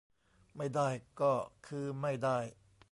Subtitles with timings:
[0.57, 0.89] ไม่ได้
[1.21, 1.33] ก็
[1.67, 2.37] คือไม่ได้